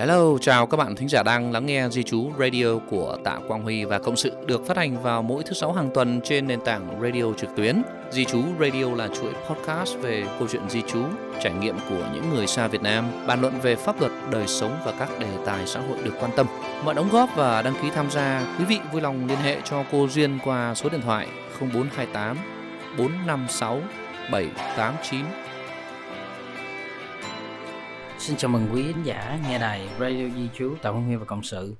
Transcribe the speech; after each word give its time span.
Hello, 0.00 0.38
chào 0.40 0.66
các 0.66 0.76
bạn 0.76 0.96
thính 0.96 1.08
giả 1.08 1.22
đang 1.22 1.52
lắng 1.52 1.66
nghe 1.66 1.88
Di 1.88 2.02
Chú 2.02 2.30
Radio 2.38 2.78
của 2.90 3.16
Tạ 3.24 3.38
Quang 3.48 3.62
Huy 3.62 3.84
và 3.84 3.98
Cộng 3.98 4.16
sự 4.16 4.32
được 4.46 4.66
phát 4.66 4.76
hành 4.76 5.02
vào 5.02 5.22
mỗi 5.22 5.42
thứ 5.42 5.52
sáu 5.52 5.72
hàng 5.72 5.90
tuần 5.94 6.20
trên 6.24 6.48
nền 6.48 6.60
tảng 6.60 7.00
radio 7.02 7.24
trực 7.36 7.50
tuyến. 7.56 7.82
Di 8.10 8.24
Chú 8.24 8.42
Radio 8.60 8.94
là 8.96 9.08
chuỗi 9.08 9.32
podcast 9.48 9.96
về 9.98 10.24
câu 10.38 10.48
chuyện 10.50 10.70
di 10.70 10.82
Chú, 10.92 11.04
trải 11.42 11.52
nghiệm 11.52 11.76
của 11.88 12.08
những 12.14 12.34
người 12.34 12.46
xa 12.46 12.66
Việt 12.66 12.82
Nam, 12.82 13.04
bàn 13.26 13.40
luận 13.40 13.60
về 13.62 13.76
pháp 13.76 14.00
luật, 14.00 14.12
đời 14.30 14.46
sống 14.46 14.78
và 14.84 14.92
các 14.98 15.08
đề 15.18 15.28
tài 15.46 15.66
xã 15.66 15.80
hội 15.80 15.98
được 16.04 16.14
quan 16.20 16.30
tâm. 16.36 16.46
Mọi 16.84 16.94
đóng 16.94 17.08
góp 17.12 17.30
và 17.36 17.62
đăng 17.62 17.74
ký 17.82 17.90
tham 17.94 18.10
gia, 18.10 18.56
quý 18.58 18.64
vị 18.64 18.78
vui 18.92 19.00
lòng 19.00 19.26
liên 19.26 19.38
hệ 19.38 19.56
cho 19.64 19.84
cô 19.92 20.08
Duyên 20.08 20.38
qua 20.44 20.74
số 20.74 20.88
điện 20.88 21.00
thoại 21.00 21.26
0428 21.60 22.36
456 22.98 23.80
789 24.32 25.24
Xin 28.20 28.36
chào 28.36 28.50
mừng 28.50 28.66
quý 28.72 28.82
khán 28.92 29.02
giả 29.02 29.40
nghe 29.48 29.58
đài 29.58 29.88
Radio 30.00 30.28
Di 30.36 30.48
Trú 30.54 30.74
Tạ 30.82 30.90
Quang 30.90 31.06
Huy 31.06 31.16
và 31.16 31.24
Cộng 31.24 31.42
sự. 31.42 31.74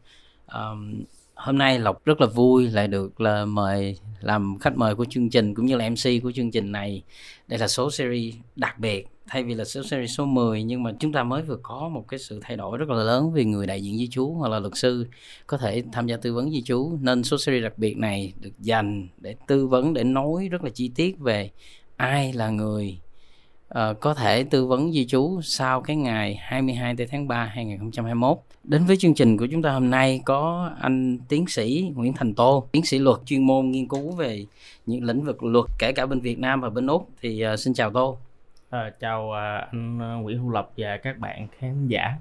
Um, 0.47 1.05
hôm 1.35 1.59
nay 1.59 1.79
Lộc 1.79 2.05
rất 2.05 2.21
là 2.21 2.27
vui 2.27 2.69
lại 2.69 2.89
được 2.89 3.21
là 3.21 3.45
mời 3.45 3.99
làm 4.21 4.59
khách 4.61 4.77
mời 4.77 4.95
của 4.95 5.05
chương 5.05 5.31
trình 5.31 5.55
cũng 5.55 5.67
như 5.67 5.77
là 5.77 5.89
MC 5.89 6.23
của 6.23 6.33
chương 6.33 6.51
trình 6.51 6.73
này. 6.73 7.03
Đây 7.49 7.59
là 7.59 7.69
số 7.69 7.91
series 7.91 8.35
đặc 8.57 8.79
biệt 8.79 9.07
thay 9.27 9.43
vì 9.43 9.55
là 9.55 9.65
số 9.65 9.83
series 9.83 10.11
số 10.17 10.25
10 10.27 10.63
nhưng 10.63 10.83
mà 10.83 10.93
chúng 11.01 11.13
ta 11.13 11.23
mới 11.23 11.43
vừa 11.43 11.59
có 11.63 11.89
một 11.89 12.05
cái 12.09 12.19
sự 12.19 12.41
thay 12.43 12.57
đổi 12.57 12.79
rất 12.79 12.89
là 12.89 13.03
lớn 13.05 13.33
vì 13.33 13.45
người 13.45 13.67
đại 13.67 13.83
diện 13.83 13.99
di 13.99 14.09
chú 14.09 14.35
hoặc 14.35 14.49
là 14.49 14.59
luật 14.59 14.77
sư 14.77 15.07
có 15.47 15.59
thể 15.59 15.83
tham 15.93 16.07
gia 16.07 16.17
tư 16.17 16.35
vấn 16.35 16.51
di 16.51 16.63
chú 16.63 16.99
nên 17.01 17.23
số 17.23 17.39
series 17.39 17.63
đặc 17.63 17.79
biệt 17.79 17.97
này 17.97 18.33
được 18.41 18.61
dành 18.61 19.09
để 19.19 19.37
tư 19.47 19.67
vấn 19.67 19.95
để 19.95 20.05
nói 20.05 20.49
rất 20.49 20.65
là 20.65 20.71
chi 20.71 20.91
tiết 20.95 21.19
về 21.19 21.51
ai 21.97 22.33
là 22.33 22.51
người 22.51 22.99
uh, 23.79 24.01
có 24.01 24.15
thể 24.15 24.45
tư 24.45 24.67
vấn 24.67 24.93
di 24.93 25.07
trú 25.07 25.41
sau 25.43 25.81
cái 25.81 25.97
ngày 25.97 26.39
22 26.43 26.95
tháng 27.11 27.29
3 27.29 27.45
2021. 27.45 28.39
Đến 28.65 28.85
với 28.85 28.97
chương 28.97 29.15
trình 29.15 29.37
của 29.37 29.47
chúng 29.51 29.63
ta 29.63 29.71
hôm 29.73 29.91
nay 29.91 30.21
có 30.25 30.71
anh 30.81 31.19
tiến 31.29 31.47
sĩ 31.47 31.93
Nguyễn 31.97 32.13
Thành 32.13 32.35
Tô, 32.35 32.69
tiến 32.73 32.85
sĩ 32.85 32.99
luật 32.99 33.19
chuyên 33.27 33.47
môn 33.47 33.71
nghiên 33.71 33.89
cứu 33.89 34.13
về 34.13 34.47
những 34.87 35.05
lĩnh 35.05 35.23
vực 35.23 35.43
luật 35.43 35.67
kể 35.79 35.93
cả 35.93 36.07
bên 36.07 36.21
Việt 36.21 36.39
Nam 36.39 36.61
và 36.61 36.71
bên 36.71 36.87
Úc. 36.87 37.09
Thì 37.21 37.47
uh, 37.53 37.59
xin 37.59 37.75
chào 37.75 37.91
Tô. 37.91 38.19
À, 38.71 38.93
chào 39.01 39.29
uh, 39.29 39.71
anh 39.73 40.23
Nguyễn 40.23 40.39
Hữu 40.39 40.51
Lập 40.51 40.71
và 40.77 40.97
các 40.97 41.19
bạn 41.19 41.47
khán 41.59 41.89
giả. 41.89 42.15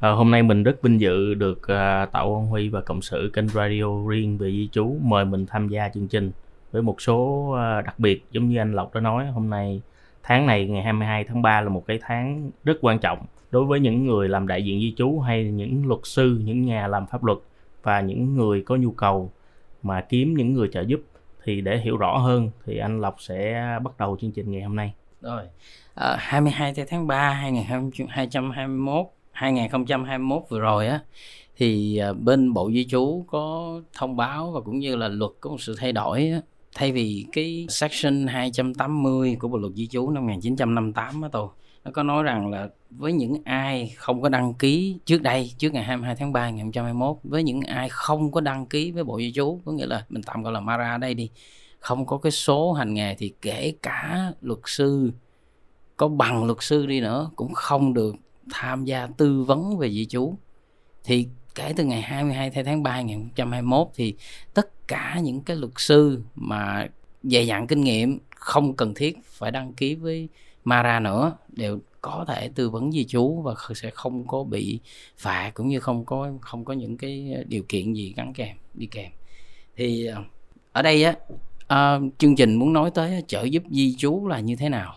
À, 0.00 0.10
hôm 0.10 0.30
nay 0.30 0.42
mình 0.42 0.62
rất 0.62 0.82
vinh 0.82 1.00
dự 1.00 1.34
được 1.34 1.58
uh, 1.58 2.12
Tạo 2.12 2.28
Quang 2.30 2.46
Huy 2.46 2.68
và 2.68 2.80
Cộng 2.80 3.02
sự 3.02 3.30
kênh 3.32 3.48
radio 3.48 4.08
riêng 4.08 4.38
về 4.38 4.50
di 4.50 4.68
trú 4.72 4.96
mời 5.02 5.24
mình 5.24 5.46
tham 5.46 5.68
gia 5.68 5.88
chương 5.88 6.08
trình 6.08 6.30
với 6.72 6.82
một 6.82 7.02
số 7.02 7.16
uh, 7.50 7.84
đặc 7.84 7.98
biệt 7.98 8.24
giống 8.30 8.48
như 8.48 8.58
anh 8.58 8.72
Lộc 8.72 8.94
đã 8.94 9.00
nói 9.00 9.26
hôm 9.26 9.50
nay 9.50 9.80
tháng 10.24 10.46
này 10.46 10.66
ngày 10.66 10.82
22 10.82 11.24
tháng 11.24 11.42
3 11.42 11.60
là 11.60 11.68
một 11.68 11.84
cái 11.86 11.98
tháng 12.02 12.50
rất 12.64 12.78
quan 12.80 12.98
trọng 12.98 13.26
đối 13.50 13.64
với 13.64 13.80
những 13.80 14.06
người 14.06 14.28
làm 14.28 14.46
đại 14.46 14.64
diện 14.64 14.80
di 14.80 14.94
trú 14.96 15.18
hay 15.18 15.44
những 15.44 15.86
luật 15.86 16.00
sư, 16.04 16.40
những 16.44 16.64
nhà 16.66 16.86
làm 16.86 17.06
pháp 17.06 17.24
luật 17.24 17.38
và 17.82 18.00
những 18.00 18.34
người 18.34 18.62
có 18.62 18.76
nhu 18.76 18.90
cầu 18.90 19.30
mà 19.82 20.00
kiếm 20.00 20.34
những 20.34 20.54
người 20.54 20.68
trợ 20.72 20.80
giúp 20.80 21.00
thì 21.44 21.60
để 21.60 21.78
hiểu 21.78 21.96
rõ 21.96 22.18
hơn 22.18 22.50
thì 22.66 22.78
anh 22.78 23.00
Lộc 23.00 23.16
sẽ 23.20 23.68
bắt 23.82 23.98
đầu 23.98 24.16
chương 24.20 24.32
trình 24.32 24.52
ngày 24.52 24.62
hôm 24.62 24.76
nay. 24.76 24.94
Rồi. 25.20 25.42
Ờ, 25.94 26.12
à, 26.12 26.16
22 26.20 26.74
tháng 26.88 27.06
3 27.06 27.30
2021 27.30 29.06
2021 29.32 30.42
vừa 30.48 30.60
rồi 30.60 30.86
á 30.86 31.00
thì 31.56 31.96
ờ, 31.96 32.12
bên 32.12 32.52
Bộ 32.52 32.70
Di 32.70 32.86
trú 32.86 33.24
có 33.28 33.74
thông 33.92 34.16
báo 34.16 34.50
và 34.50 34.60
cũng 34.60 34.78
như 34.78 34.96
là 34.96 35.08
luật 35.08 35.30
có 35.40 35.50
một 35.50 35.60
sự 35.60 35.76
thay 35.78 35.92
đổi 35.92 36.28
á, 36.28 36.40
thay 36.74 36.92
vì 36.92 37.26
cái 37.32 37.66
section 37.68 38.26
280 38.26 39.36
của 39.40 39.48
bộ 39.48 39.58
luật 39.58 39.72
di 39.74 39.86
trú 39.86 40.10
năm 40.10 40.26
1958 40.26 41.22
á, 41.22 41.28
tôi 41.32 41.48
nó 41.84 41.90
có 41.94 42.02
nói 42.02 42.22
rằng 42.22 42.50
là 42.50 42.68
với 42.90 43.12
những 43.12 43.42
ai 43.44 43.94
không 43.96 44.22
có 44.22 44.28
đăng 44.28 44.54
ký 44.54 44.98
trước 45.04 45.22
đây 45.22 45.52
trước 45.58 45.72
ngày 45.72 45.84
22 45.84 46.16
tháng 46.16 46.32
3 46.32 46.40
ngày 46.40 46.50
2021 46.50 47.16
với 47.22 47.42
những 47.42 47.60
ai 47.60 47.88
không 47.88 48.32
có 48.32 48.40
đăng 48.40 48.66
ký 48.66 48.90
với 48.90 49.04
bộ 49.04 49.18
di 49.18 49.32
trú 49.32 49.60
có 49.64 49.72
nghĩa 49.72 49.86
là 49.86 50.04
mình 50.08 50.22
tạm 50.22 50.42
gọi 50.42 50.52
là 50.52 50.60
Mara 50.60 50.90
ở 50.90 50.98
đây 50.98 51.14
đi 51.14 51.30
không 51.78 52.06
có 52.06 52.18
cái 52.18 52.32
số 52.32 52.72
hành 52.72 52.94
nghề 52.94 53.14
thì 53.14 53.32
kể 53.42 53.74
cả 53.82 54.32
luật 54.40 54.60
sư 54.66 55.10
có 55.96 56.08
bằng 56.08 56.44
luật 56.44 56.58
sư 56.60 56.86
đi 56.86 57.00
nữa 57.00 57.30
cũng 57.36 57.52
không 57.54 57.94
được 57.94 58.16
tham 58.52 58.84
gia 58.84 59.06
tư 59.06 59.42
vấn 59.42 59.78
về 59.78 59.90
di 59.90 60.06
trú 60.06 60.34
thì 61.04 61.28
kể 61.54 61.72
từ 61.76 61.84
ngày 61.84 62.02
22 62.02 62.50
tháng 62.64 62.82
3 62.82 62.92
2021 62.92 63.88
thì 63.94 64.14
tất 64.54 64.88
cả 64.88 65.18
những 65.22 65.40
cái 65.40 65.56
luật 65.56 65.72
sư 65.76 66.22
mà 66.34 66.86
dày 67.22 67.46
dặn 67.46 67.66
kinh 67.66 67.80
nghiệm 67.80 68.18
không 68.36 68.76
cần 68.76 68.94
thiết 68.94 69.18
phải 69.24 69.50
đăng 69.50 69.72
ký 69.72 69.94
với 69.94 70.28
Mara 70.64 71.00
nữa 71.00 71.32
đều 71.48 71.78
có 72.00 72.24
thể 72.28 72.50
tư 72.54 72.70
vấn 72.70 72.92
di 72.92 73.04
trú 73.04 73.42
và 73.42 73.54
sẽ 73.74 73.90
không 73.90 74.26
có 74.26 74.44
bị 74.44 74.80
phạt 75.18 75.50
cũng 75.54 75.68
như 75.68 75.80
không 75.80 76.04
có 76.04 76.32
không 76.40 76.64
có 76.64 76.74
những 76.74 76.96
cái 76.96 77.44
điều 77.48 77.62
kiện 77.68 77.92
gì 77.94 78.14
gắn 78.16 78.32
kèm 78.32 78.56
đi 78.74 78.86
kèm. 78.86 79.10
Thì 79.76 80.06
ờ, 80.06 80.22
ở 80.72 80.82
đây 80.82 81.04
á 81.04 81.14
à, 81.66 81.98
chương 82.18 82.36
trình 82.36 82.54
muốn 82.54 82.72
nói 82.72 82.90
tới 82.94 83.24
trợ 83.26 83.42
giúp 83.42 83.62
di 83.70 83.94
trú 83.98 84.26
là 84.26 84.40
như 84.40 84.56
thế 84.56 84.68
nào? 84.68 84.94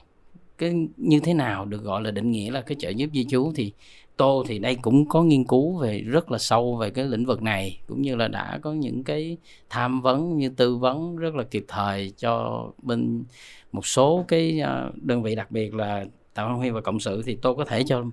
Cái 0.58 0.74
như 0.98 1.20
thế 1.20 1.34
nào 1.34 1.66
được 1.66 1.84
gọi 1.84 2.02
là 2.02 2.12
định 2.12 2.32
nghĩa 2.32 2.52
là 2.52 2.62
cái 2.62 2.76
trợ 2.80 2.90
giúp 2.90 3.10
di 3.14 3.26
trú 3.26 3.52
thì 3.56 3.74
tô 4.18 4.44
thì 4.48 4.60
đây 4.60 4.76
cũng 4.76 5.10
có 5.10 5.24
nghiên 5.24 5.44
cứu 5.44 5.78
về 5.78 6.02
rất 6.02 6.32
là 6.32 6.38
sâu 6.38 6.76
về 6.76 6.90
cái 6.90 7.06
lĩnh 7.06 7.26
vực 7.26 7.42
này 7.42 7.80
cũng 7.88 8.02
như 8.02 8.16
là 8.16 8.28
đã 8.28 8.60
có 8.62 8.74
những 8.74 9.04
cái 9.04 9.38
tham 9.70 10.02
vấn 10.02 10.38
như 10.38 10.50
tư 10.50 10.76
vấn 10.76 11.18
rất 11.18 11.36
là 11.36 11.44
kịp 11.44 11.66
thời 11.68 12.12
cho 12.18 12.64
bên 12.84 13.24
một 13.72 13.86
số 13.86 14.26
cái 14.28 14.60
à, 14.60 14.90
đơn 14.96 15.24
vị 15.24 15.36
đặc 15.36 15.52
biệt 15.52 15.74
là 15.74 16.06
tạo 16.34 16.58
huy 16.58 16.70
và 16.70 16.82
cộng 16.82 17.00
sự. 17.00 17.22
Thì 17.26 17.36
tôi 17.36 17.56
có 17.56 17.66
thể 17.66 17.84
cho 17.88 18.04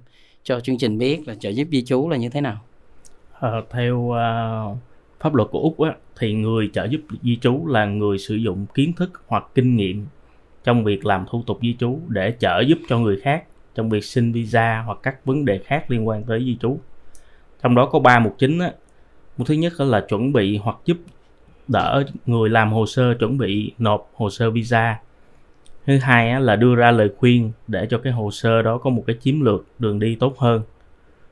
cho 0.42 0.60
chương 0.60 0.78
trình 0.78 0.98
biết 0.98 1.28
là 1.28 1.34
trợ 1.34 1.48
giúp 1.48 1.68
di 1.70 1.84
trú 1.84 2.08
là 2.08 2.16
như 2.16 2.28
thế 2.28 2.40
nào? 2.40 2.60
Ờ, 3.32 3.58
à, 3.58 3.62
theo 3.70 3.98
uh, 3.98 4.78
pháp 5.20 5.34
luật 5.34 5.48
của 5.50 5.60
úc 5.60 5.80
á, 5.80 5.94
thì 6.18 6.34
người 6.34 6.70
trợ 6.72 6.84
giúp 6.84 7.00
di 7.22 7.36
trú 7.36 7.66
là 7.66 7.84
người 7.84 8.18
sử 8.18 8.34
dụng 8.34 8.66
kiến 8.74 8.92
thức 8.92 9.22
hoặc 9.26 9.44
kinh 9.54 9.76
nghiệm 9.76 10.06
trong 10.64 10.84
việc 10.84 11.06
làm 11.06 11.26
thủ 11.30 11.42
tục 11.46 11.58
di 11.62 11.76
trú 11.78 11.98
để 12.08 12.34
trợ 12.38 12.60
giúp 12.60 12.78
cho 12.88 12.98
người 12.98 13.20
khác 13.20 13.44
trong 13.74 13.90
việc 13.90 14.04
xin 14.04 14.32
visa 14.32 14.82
hoặc 14.86 14.98
các 15.02 15.24
vấn 15.24 15.44
đề 15.44 15.58
khác 15.58 15.90
liên 15.90 16.08
quan 16.08 16.22
tới 16.22 16.44
di 16.44 16.56
trú. 16.60 16.78
Trong 17.62 17.74
đó 17.74 17.86
có 17.86 17.98
ba 17.98 18.18
mục 18.18 18.34
chính 18.38 18.58
á. 18.58 18.72
Mục 19.36 19.48
thứ 19.48 19.54
nhất 19.54 19.80
là 19.80 20.00
chuẩn 20.00 20.32
bị 20.32 20.56
hoặc 20.56 20.76
giúp 20.84 20.96
đỡ 21.68 22.04
người 22.26 22.50
làm 22.50 22.72
hồ 22.72 22.86
sơ 22.86 23.14
chuẩn 23.14 23.38
bị 23.38 23.72
nộp 23.78 24.10
hồ 24.14 24.30
sơ 24.30 24.50
visa. 24.50 24.98
Thứ 25.86 25.98
hai 25.98 26.30
á, 26.30 26.38
là 26.38 26.56
đưa 26.56 26.74
ra 26.74 26.90
lời 26.90 27.10
khuyên 27.16 27.52
để 27.66 27.86
cho 27.90 27.98
cái 27.98 28.12
hồ 28.12 28.30
sơ 28.30 28.62
đó 28.62 28.78
có 28.78 28.90
một 28.90 29.04
cái 29.06 29.16
chiến 29.16 29.42
lược 29.42 29.66
đường 29.78 29.98
đi 29.98 30.14
tốt 30.14 30.38
hơn. 30.38 30.62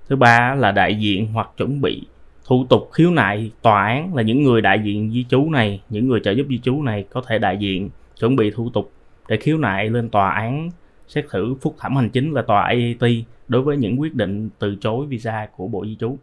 Thứ 0.08 0.16
ba 0.16 0.54
là 0.54 0.72
đại 0.72 0.94
diện 0.94 1.26
hoặc 1.26 1.50
chuẩn 1.56 1.80
bị 1.80 2.02
thủ 2.44 2.66
tục 2.70 2.90
khiếu 2.92 3.10
nại 3.10 3.50
tòa 3.62 3.86
án 3.86 4.14
là 4.14 4.22
những 4.22 4.42
người 4.42 4.60
đại 4.60 4.80
diện 4.84 5.10
di 5.10 5.24
trú 5.28 5.50
này, 5.50 5.80
những 5.88 6.08
người 6.08 6.20
trợ 6.24 6.30
giúp 6.30 6.46
di 6.50 6.58
trú 6.58 6.82
này 6.82 7.04
có 7.10 7.22
thể 7.26 7.38
đại 7.38 7.56
diện 7.56 7.90
chuẩn 8.20 8.36
bị 8.36 8.50
thủ 8.50 8.70
tục 8.70 8.92
để 9.28 9.36
khiếu 9.36 9.58
nại 9.58 9.90
lên 9.90 10.08
tòa 10.08 10.30
án 10.30 10.70
xét 11.14 11.24
xử 11.32 11.54
phúc 11.60 11.76
thẩm 11.78 11.96
hành 11.96 12.10
chính 12.10 12.32
là 12.32 12.42
tòa 12.42 12.62
AAT 12.62 13.10
đối 13.48 13.62
với 13.62 13.76
những 13.76 14.00
quyết 14.00 14.14
định 14.14 14.48
từ 14.58 14.76
chối 14.80 15.06
visa 15.06 15.48
của 15.56 15.66
Bộ 15.66 15.84
Di 15.86 15.96
trú. 16.00 16.16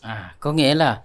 À, 0.00 0.34
có 0.40 0.52
nghĩa 0.52 0.74
là 0.74 1.02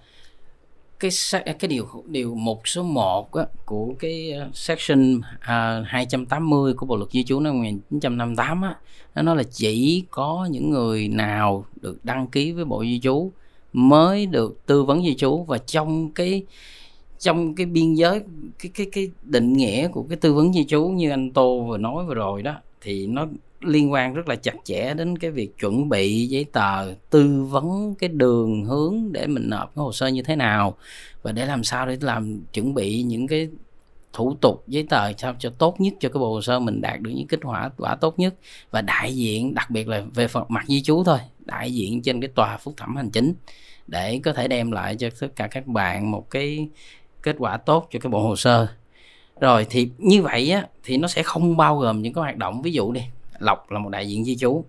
cái 1.00 1.10
cái 1.44 1.68
điều 1.68 1.86
điều 2.06 2.34
một 2.34 2.68
số 2.68 2.82
1 2.82 3.32
á, 3.34 3.44
của 3.64 3.94
cái 3.98 4.32
ờ, 4.32 4.48
section 4.52 5.20
à, 5.40 5.84
280 5.86 6.74
của 6.74 6.86
Bộ 6.86 6.96
luật 6.96 7.10
di 7.10 7.24
trú 7.24 7.40
năm 7.40 7.54
1958 7.54 8.62
á, 8.62 8.76
nó 9.14 9.22
nói 9.22 9.36
là 9.36 9.42
chỉ 9.50 10.04
có 10.10 10.48
những 10.50 10.70
người 10.70 11.08
nào 11.08 11.64
được 11.80 12.04
đăng 12.04 12.26
ký 12.26 12.52
với 12.52 12.64
Bộ 12.64 12.84
Di 12.84 13.00
trú 13.00 13.32
mới 13.72 14.26
được 14.26 14.66
tư 14.66 14.84
vấn 14.84 15.02
di 15.02 15.14
trú 15.14 15.44
và 15.44 15.58
trong 15.58 16.12
cái 16.12 16.42
trong 17.18 17.54
cái 17.54 17.66
biên 17.66 17.94
giới 17.94 18.20
cái 18.58 18.72
cái 18.74 18.86
cái 18.92 19.10
định 19.22 19.52
nghĩa 19.52 19.88
của 19.88 20.02
cái 20.08 20.16
tư 20.16 20.32
vấn 20.32 20.52
di 20.52 20.64
trú 20.64 20.84
như 20.88 21.10
anh 21.10 21.30
Tô 21.30 21.60
vừa 21.68 21.78
nói 21.78 22.04
vừa 22.04 22.14
rồi 22.14 22.42
đó 22.42 22.54
thì 22.80 23.06
nó 23.06 23.26
liên 23.60 23.92
quan 23.92 24.14
rất 24.14 24.28
là 24.28 24.36
chặt 24.36 24.54
chẽ 24.64 24.94
đến 24.94 25.18
cái 25.18 25.30
việc 25.30 25.58
chuẩn 25.58 25.88
bị 25.88 26.26
giấy 26.26 26.44
tờ, 26.52 26.94
tư 27.10 27.44
vấn 27.44 27.94
cái 27.98 28.08
đường 28.08 28.64
hướng 28.64 29.12
để 29.12 29.26
mình 29.26 29.50
nộp 29.50 29.74
cái 29.74 29.82
hồ 29.82 29.92
sơ 29.92 30.06
như 30.06 30.22
thế 30.22 30.36
nào 30.36 30.76
và 31.22 31.32
để 31.32 31.46
làm 31.46 31.64
sao 31.64 31.86
để 31.86 31.96
làm, 32.00 32.40
chuẩn 32.52 32.74
bị 32.74 33.02
những 33.02 33.26
cái 33.26 33.48
thủ 34.12 34.36
tục 34.40 34.64
giấy 34.66 34.86
tờ 34.90 35.12
sao 35.12 35.34
cho 35.38 35.50
tốt 35.50 35.80
nhất 35.80 35.94
cho 36.00 36.08
cái 36.08 36.20
bộ 36.20 36.34
hồ 36.34 36.42
sơ 36.42 36.58
mình 36.58 36.80
đạt 36.80 37.00
được 37.00 37.10
những 37.14 37.26
kết 37.26 37.40
quả 37.42 37.70
quả 37.76 37.94
tốt 37.94 38.18
nhất 38.18 38.34
và 38.70 38.82
đại 38.82 39.16
diện, 39.16 39.54
đặc 39.54 39.70
biệt 39.70 39.88
là 39.88 40.02
về 40.14 40.28
phần 40.28 40.44
mặt 40.48 40.64
di 40.68 40.82
chú 40.82 41.04
thôi, 41.04 41.18
đại 41.38 41.74
diện 41.74 42.02
trên 42.02 42.20
cái 42.20 42.28
tòa 42.34 42.56
phúc 42.56 42.74
thẩm 42.76 42.96
hành 42.96 43.10
chính 43.10 43.34
để 43.86 44.20
có 44.24 44.32
thể 44.32 44.48
đem 44.48 44.70
lại 44.70 44.96
cho 44.96 45.08
tất 45.20 45.28
cả 45.36 45.46
các 45.46 45.66
bạn 45.66 46.10
một 46.10 46.30
cái 46.30 46.68
kết 47.22 47.36
quả 47.38 47.56
tốt 47.56 47.88
cho 47.90 47.98
cái 47.98 48.10
bộ 48.10 48.22
hồ 48.22 48.36
sơ 48.36 48.68
rồi 49.40 49.66
thì 49.70 49.90
như 49.98 50.22
vậy 50.22 50.50
á 50.50 50.66
thì 50.84 50.96
nó 50.96 51.08
sẽ 51.08 51.22
không 51.22 51.56
bao 51.56 51.78
gồm 51.78 52.02
những 52.02 52.12
cái 52.12 52.22
hoạt 52.22 52.36
động 52.36 52.62
ví 52.62 52.72
dụ 52.72 52.92
đi 52.92 53.02
lộc 53.38 53.70
là 53.70 53.78
một 53.78 53.88
đại 53.88 54.08
diện 54.08 54.24
di 54.24 54.36
chú, 54.36 54.64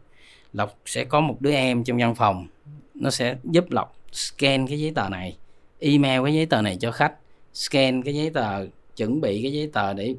lộc 0.53 0.77
sẽ 0.85 1.05
có 1.05 1.21
một 1.21 1.35
đứa 1.39 1.51
em 1.51 1.83
trong 1.83 1.97
văn 1.97 2.15
phòng 2.15 2.47
nó 2.95 3.09
sẽ 3.09 3.35
giúp 3.43 3.71
lộc 3.71 3.95
scan 4.11 4.67
cái 4.67 4.79
giấy 4.79 4.91
tờ 4.95 5.09
này 5.09 5.37
email 5.79 6.23
cái 6.23 6.33
giấy 6.33 6.45
tờ 6.45 6.61
này 6.61 6.77
cho 6.79 6.91
khách 6.91 7.13
scan 7.53 8.03
cái 8.03 8.15
giấy 8.15 8.29
tờ 8.29 8.67
chuẩn 8.95 9.21
bị 9.21 9.41
cái 9.41 9.53
giấy 9.53 9.69
tờ 9.73 9.93
để 9.93 10.15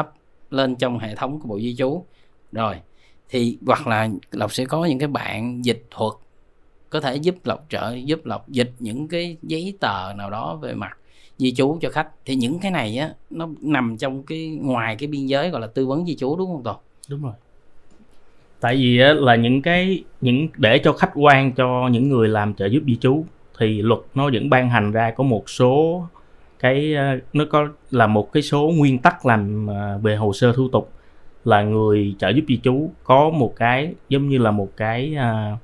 up 0.00 0.06
lên 0.50 0.76
trong 0.76 0.98
hệ 0.98 1.14
thống 1.14 1.40
của 1.40 1.48
bộ 1.48 1.60
di 1.60 1.74
chú, 1.78 2.04
rồi 2.52 2.76
thì 3.28 3.58
hoặc 3.66 3.86
là 3.86 4.08
lộc 4.30 4.52
sẽ 4.52 4.64
có 4.64 4.84
những 4.84 4.98
cái 4.98 5.08
bạn 5.08 5.64
dịch 5.64 5.84
thuật 5.90 6.12
có 6.90 7.00
thể 7.00 7.16
giúp 7.16 7.34
lộc 7.44 7.66
trợ 7.68 7.94
giúp 8.04 8.26
lộc 8.26 8.48
dịch 8.48 8.70
những 8.78 9.08
cái 9.08 9.36
giấy 9.42 9.74
tờ 9.80 10.12
nào 10.16 10.30
đó 10.30 10.56
về 10.56 10.74
mặt 10.74 10.98
di 11.40 11.52
trú 11.52 11.78
cho 11.80 11.90
khách. 11.90 12.08
Thì 12.24 12.34
những 12.34 12.58
cái 12.58 12.70
này 12.70 12.98
á 12.98 13.10
nó 13.30 13.48
nằm 13.60 13.96
trong 13.96 14.22
cái 14.22 14.58
ngoài 14.60 14.96
cái 14.96 15.06
biên 15.06 15.26
giới 15.26 15.50
gọi 15.50 15.60
là 15.60 15.66
tư 15.66 15.86
vấn 15.86 16.06
di 16.06 16.14
trú 16.14 16.36
đúng 16.36 16.52
không 16.52 16.62
toàn 16.62 16.78
đúng 17.08 17.22
rồi. 17.22 17.32
Tại 18.60 18.76
vì 18.76 18.98
á, 18.98 19.12
là 19.12 19.36
những 19.36 19.62
cái 19.62 20.04
những 20.20 20.48
để 20.56 20.78
cho 20.78 20.92
khách 20.92 21.10
quan 21.14 21.52
cho 21.52 21.88
những 21.88 22.08
người 22.08 22.28
làm 22.28 22.54
trợ 22.54 22.66
giúp 22.66 22.82
di 22.86 22.96
trú 22.96 23.24
thì 23.58 23.82
luật 23.82 24.00
nó 24.14 24.30
vẫn 24.32 24.50
ban 24.50 24.70
hành 24.70 24.92
ra 24.92 25.10
có 25.10 25.24
một 25.24 25.50
số 25.50 26.02
cái 26.58 26.94
ờ, 26.94 27.18
nó 27.32 27.44
có 27.50 27.68
là 27.90 28.06
một 28.06 28.32
cái 28.32 28.42
số 28.42 28.72
nguyên 28.76 28.98
tắc 28.98 29.26
làm 29.26 29.66
ờ, 29.66 29.98
về 30.02 30.16
hồ 30.16 30.32
sơ 30.32 30.52
thủ 30.52 30.68
tục 30.68 30.90
là 31.44 31.62
người 31.62 32.14
trợ 32.18 32.28
giúp 32.28 32.44
di 32.48 32.60
trú 32.62 32.90
có 33.04 33.30
một 33.30 33.52
cái 33.56 33.94
giống 34.08 34.28
như 34.28 34.38
là 34.38 34.50
một 34.50 34.68
cái 34.76 35.16
uh, 35.16 35.58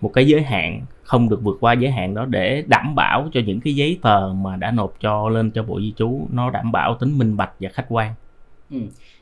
một 0.00 0.10
cái 0.14 0.26
giới 0.26 0.42
hạn, 0.42 0.82
không 1.02 1.28
được 1.28 1.40
vượt 1.42 1.56
qua 1.60 1.72
giới 1.72 1.90
hạn 1.90 2.14
đó 2.14 2.24
để 2.24 2.64
đảm 2.66 2.94
bảo 2.94 3.28
cho 3.32 3.40
những 3.46 3.60
cái 3.60 3.74
giấy 3.74 3.98
tờ 4.02 4.32
mà 4.32 4.56
đã 4.56 4.70
nộp 4.70 4.94
cho 5.00 5.28
lên 5.28 5.50
cho 5.50 5.62
bộ 5.62 5.80
di 5.80 5.92
trú, 5.96 6.26
nó 6.32 6.50
đảm 6.50 6.72
bảo 6.72 6.94
tính 6.94 7.18
minh 7.18 7.36
bạch 7.36 7.52
và 7.60 7.68
khách 7.72 7.86
quan. 7.88 8.14
Ừ. 8.70 8.78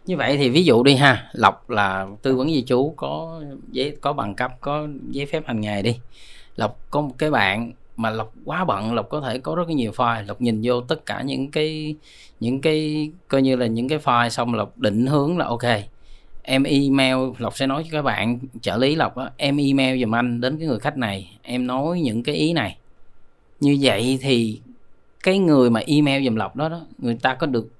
như 0.06 0.16
vậy 0.16 0.36
thì 0.36 0.50
ví 0.50 0.64
dụ 0.64 0.82
đi 0.82 0.94
ha, 0.94 1.30
lộc 1.32 1.70
là 1.70 2.06
tư 2.22 2.36
vấn 2.36 2.48
di 2.48 2.62
trú 2.62 2.94
có 2.96 3.42
giấy, 3.70 3.96
có 4.00 4.12
bằng 4.12 4.34
cấp, 4.34 4.52
có 4.60 4.88
giấy 5.10 5.26
phép 5.26 5.42
hành 5.46 5.60
nghề 5.60 5.82
đi. 5.82 5.98
Lộc 6.56 6.90
có 6.90 7.00
một 7.00 7.14
cái 7.18 7.30
bạn 7.30 7.72
mà 7.96 8.10
lộc 8.10 8.32
quá 8.44 8.64
bận, 8.64 8.94
lộc 8.94 9.08
có 9.08 9.20
thể 9.20 9.38
có 9.38 9.54
rất 9.54 9.68
nhiều 9.68 9.92
file. 9.92 10.26
Lộc 10.26 10.40
nhìn 10.40 10.60
vô 10.64 10.80
tất 10.80 11.06
cả 11.06 11.22
những 11.22 11.50
cái 11.50 11.94
những 12.40 12.60
cái, 12.60 13.10
coi 13.28 13.42
như 13.42 13.56
là 13.56 13.66
những 13.66 13.88
cái 13.88 13.98
file 13.98 14.28
xong 14.28 14.54
lộc 14.54 14.78
định 14.78 15.06
hướng 15.06 15.38
là 15.38 15.46
ok 15.46 15.62
em 16.48 16.62
email 16.62 17.16
lộc 17.38 17.56
sẽ 17.56 17.66
nói 17.66 17.82
cho 17.84 17.88
các 17.92 18.02
bạn 18.02 18.38
trợ 18.60 18.76
lý 18.76 18.94
lộc 18.94 19.16
á 19.16 19.30
em 19.36 19.56
email 19.56 20.02
giùm 20.02 20.14
anh 20.14 20.40
đến 20.40 20.58
cái 20.58 20.66
người 20.66 20.78
khách 20.78 20.96
này 20.96 21.38
em 21.42 21.66
nói 21.66 22.00
những 22.00 22.22
cái 22.22 22.34
ý 22.34 22.52
này. 22.52 22.78
Như 23.60 23.78
vậy 23.80 24.18
thì 24.20 24.60
cái 25.22 25.38
người 25.38 25.70
mà 25.70 25.80
email 25.86 26.24
giùm 26.24 26.34
lộc 26.34 26.56
đó 26.56 26.68
đó 26.68 26.80
người 26.98 27.18
ta 27.22 27.34
có 27.34 27.46
được 27.46 27.72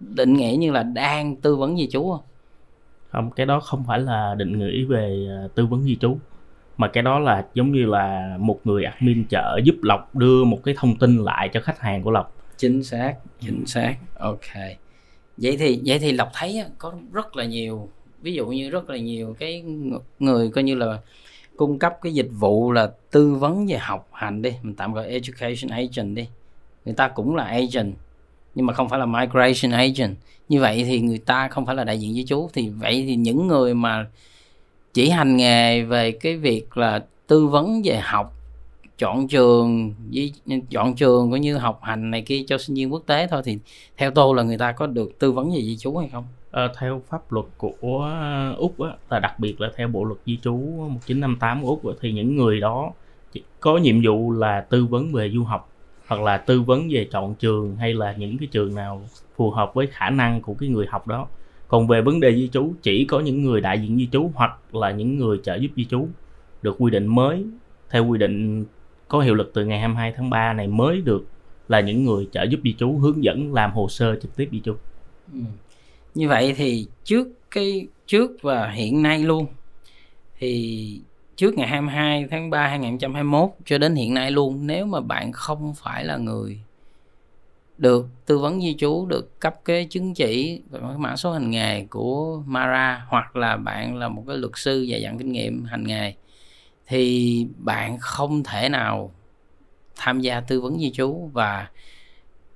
định 0.00 0.34
nghĩa 0.34 0.56
như 0.58 0.70
là 0.70 0.82
đang 0.82 1.36
tư 1.36 1.56
vấn 1.56 1.78
gì 1.78 1.88
chú 1.90 2.10
không? 2.10 2.20
Không 3.08 3.30
cái 3.30 3.46
đó 3.46 3.60
không 3.60 3.84
phải 3.86 3.98
là 3.98 4.34
định 4.38 4.58
nghĩa 4.58 4.84
về 4.84 5.26
ờ, 5.28 5.48
tư 5.54 5.66
vấn 5.66 5.82
di 5.82 5.96
trú 5.96 6.18
mà 6.76 6.88
cái 6.88 7.02
đó 7.02 7.18
là 7.18 7.46
giống 7.54 7.72
như 7.72 7.86
là 7.86 8.36
một 8.40 8.60
người 8.64 8.84
admin 8.84 9.24
chợ 9.24 9.60
giúp 9.64 9.76
lộc 9.82 10.14
đưa 10.14 10.44
một 10.44 10.58
cái 10.64 10.74
thông 10.78 10.96
tin 10.96 11.24
lại 11.24 11.50
cho 11.52 11.60
khách 11.60 11.80
hàng 11.80 12.02
của 12.02 12.10
lộc. 12.10 12.34
Chính 12.56 12.82
xác 12.82 13.14
chính 13.40 13.66
xác. 13.66 13.96
Ok. 14.18 14.54
Vậy 15.36 15.56
thì 15.56 15.80
vậy 15.84 15.98
thì 15.98 16.12
lộc 16.12 16.30
thấy 16.34 16.64
có 16.78 16.92
rất 17.12 17.36
là 17.36 17.44
nhiều 17.44 17.88
ví 18.22 18.32
dụ 18.32 18.46
như 18.46 18.70
rất 18.70 18.90
là 18.90 18.96
nhiều 18.96 19.36
cái 19.38 19.64
người 20.18 20.50
coi 20.50 20.64
như 20.64 20.74
là 20.74 20.98
cung 21.56 21.78
cấp 21.78 21.98
cái 22.02 22.14
dịch 22.14 22.28
vụ 22.32 22.72
là 22.72 22.92
tư 23.10 23.34
vấn 23.34 23.66
về 23.66 23.78
học 23.78 24.08
hành 24.12 24.42
đi, 24.42 24.52
mình 24.62 24.74
tạm 24.74 24.92
gọi 24.92 25.08
education 25.08 25.70
agent 25.70 26.16
đi. 26.16 26.26
Người 26.84 26.94
ta 26.94 27.08
cũng 27.08 27.36
là 27.36 27.44
agent, 27.44 27.94
nhưng 28.54 28.66
mà 28.66 28.72
không 28.72 28.88
phải 28.88 28.98
là 28.98 29.06
migration 29.06 29.72
agent. 29.72 30.16
Như 30.48 30.60
vậy 30.60 30.84
thì 30.84 31.00
người 31.00 31.18
ta 31.18 31.48
không 31.48 31.66
phải 31.66 31.74
là 31.74 31.84
đại 31.84 32.00
diện 32.00 32.14
với 32.14 32.24
chú. 32.28 32.50
Thì 32.52 32.68
vậy 32.68 33.04
thì 33.08 33.16
những 33.16 33.46
người 33.46 33.74
mà 33.74 34.06
chỉ 34.94 35.08
hành 35.08 35.36
nghề 35.36 35.82
về 35.82 36.12
cái 36.12 36.36
việc 36.36 36.76
là 36.76 37.04
tư 37.26 37.46
vấn 37.46 37.82
về 37.84 38.00
học, 38.02 38.34
chọn 38.98 39.28
trường, 39.28 39.94
với 40.12 40.32
chọn 40.70 40.94
trường 40.94 41.30
cũng 41.30 41.40
như 41.40 41.56
học 41.56 41.80
hành 41.82 42.10
này 42.10 42.22
kia 42.22 42.44
cho 42.46 42.58
sinh 42.58 42.76
viên 42.76 42.92
quốc 42.92 43.02
tế 43.06 43.26
thôi 43.30 43.42
thì 43.44 43.58
theo 43.96 44.10
tôi 44.10 44.36
là 44.36 44.42
người 44.42 44.58
ta 44.58 44.72
có 44.72 44.86
được 44.86 45.18
tư 45.18 45.32
vấn 45.32 45.50
về 45.50 45.60
với 45.60 45.76
chú 45.80 45.96
hay 45.96 46.08
không? 46.12 46.24
Ờ, 46.50 46.72
theo 46.78 47.02
pháp 47.08 47.32
luật 47.32 47.46
của 47.56 47.72
úc 48.58 48.80
á, 48.80 48.90
là 49.10 49.18
đặc 49.18 49.40
biệt 49.40 49.60
là 49.60 49.70
theo 49.76 49.88
bộ 49.88 50.04
luật 50.04 50.18
di 50.26 50.38
trú 50.42 50.52
1958 50.52 51.62
của 51.62 51.68
úc 51.68 51.86
á, 51.86 51.92
thì 52.00 52.12
những 52.12 52.36
người 52.36 52.60
đó 52.60 52.92
có 53.60 53.76
nhiệm 53.76 54.02
vụ 54.04 54.32
là 54.32 54.60
tư 54.60 54.86
vấn 54.86 55.12
về 55.12 55.30
du 55.30 55.44
học 55.44 55.68
hoặc 56.06 56.20
là 56.20 56.36
tư 56.36 56.62
vấn 56.62 56.88
về 56.90 57.08
chọn 57.12 57.34
trường 57.34 57.76
hay 57.76 57.94
là 57.94 58.12
những 58.12 58.38
cái 58.38 58.48
trường 58.52 58.74
nào 58.74 59.02
phù 59.36 59.50
hợp 59.50 59.74
với 59.74 59.86
khả 59.86 60.10
năng 60.10 60.40
của 60.40 60.54
cái 60.54 60.68
người 60.68 60.86
học 60.86 61.06
đó 61.06 61.26
còn 61.68 61.86
về 61.86 62.02
vấn 62.02 62.20
đề 62.20 62.34
di 62.34 62.48
trú 62.48 62.72
chỉ 62.82 63.04
có 63.04 63.20
những 63.20 63.42
người 63.42 63.60
đại 63.60 63.80
diện 63.80 63.96
di 63.96 64.08
trú 64.12 64.30
hoặc 64.34 64.74
là 64.74 64.90
những 64.90 65.18
người 65.18 65.40
trợ 65.42 65.54
giúp 65.54 65.70
di 65.76 65.84
trú 65.84 66.08
được 66.62 66.76
quy 66.78 66.90
định 66.90 67.06
mới 67.06 67.44
theo 67.90 68.06
quy 68.06 68.18
định 68.18 68.64
có 69.08 69.20
hiệu 69.20 69.34
lực 69.34 69.50
từ 69.54 69.64
ngày 69.64 69.78
22 69.80 70.12
tháng 70.16 70.30
3 70.30 70.52
này 70.52 70.66
mới 70.66 71.00
được 71.00 71.26
là 71.68 71.80
những 71.80 72.04
người 72.04 72.28
trợ 72.32 72.42
giúp 72.42 72.60
di 72.64 72.74
trú 72.78 72.92
hướng 72.92 73.24
dẫn 73.24 73.54
làm 73.54 73.72
hồ 73.72 73.88
sơ 73.88 74.16
trực 74.22 74.36
tiếp 74.36 74.48
di 74.52 74.60
trú. 74.60 74.76
Ừ. 75.32 75.40
Như 76.14 76.28
vậy 76.28 76.54
thì 76.56 76.86
trước 77.04 77.28
cái, 77.50 77.86
trước 78.06 78.30
và 78.42 78.70
hiện 78.70 79.02
nay 79.02 79.18
luôn, 79.18 79.46
thì 80.38 81.00
trước 81.36 81.54
ngày 81.54 81.68
22 81.68 82.26
tháng 82.30 82.50
3 82.50 82.68
2021 82.68 83.50
cho 83.64 83.78
đến 83.78 83.94
hiện 83.94 84.14
nay 84.14 84.30
luôn, 84.30 84.66
nếu 84.66 84.86
mà 84.86 85.00
bạn 85.00 85.32
không 85.32 85.74
phải 85.74 86.04
là 86.04 86.16
người 86.16 86.60
được 87.78 88.06
tư 88.26 88.38
vấn 88.38 88.60
di 88.60 88.74
trú, 88.78 89.06
được 89.06 89.40
cấp 89.40 89.56
cái 89.64 89.84
chứng 89.84 90.14
chỉ 90.14 90.62
cái 90.72 90.98
mã 90.98 91.16
số 91.16 91.32
hành 91.32 91.50
nghề 91.50 91.84
của 91.84 92.42
Mara, 92.46 93.06
hoặc 93.08 93.36
là 93.36 93.56
bạn 93.56 93.96
là 93.96 94.08
một 94.08 94.24
cái 94.26 94.36
luật 94.36 94.52
sư 94.56 94.86
dày 94.90 95.02
dặn 95.02 95.18
kinh 95.18 95.32
nghiệm 95.32 95.64
hành 95.64 95.84
nghề, 95.84 96.14
thì 96.86 97.46
bạn 97.58 97.98
không 98.00 98.42
thể 98.42 98.68
nào 98.68 99.12
tham 99.96 100.20
gia 100.20 100.40
tư 100.40 100.60
vấn 100.60 100.78
di 100.78 100.90
trú 100.90 101.30
và 101.32 101.68